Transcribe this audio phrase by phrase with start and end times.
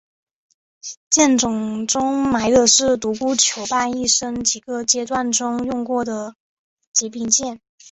[1.11, 6.33] 剑冢中埋的是独孤求败一生几个阶段中用过的
[6.91, 7.61] 几柄剑。